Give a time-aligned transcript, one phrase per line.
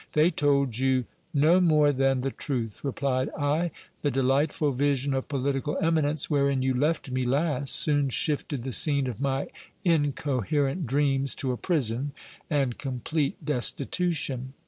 [0.13, 3.69] They told you no more than the truth, replied I:
[4.01, 9.05] the delightful vision of political eminence wherein you left me last, soon shifted the scene
[9.05, 9.49] of my
[9.83, 12.13] incoherent dreams to a prison
[12.49, 14.55] and complete destitution.